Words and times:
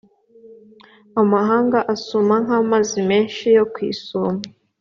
amahanga 1.21 1.79
asuma 1.93 2.35
nk’amazi 2.43 2.97
menshi 3.09 3.43
yo 3.57 3.63
ku 3.73 3.79
isumo 3.91 4.39